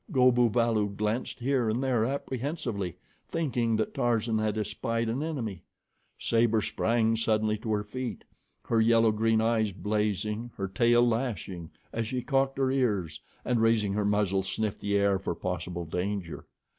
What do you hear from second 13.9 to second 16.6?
her muzzle, sniffed the air for possible danger.